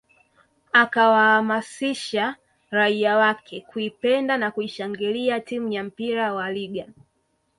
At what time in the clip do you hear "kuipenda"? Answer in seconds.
3.61-4.37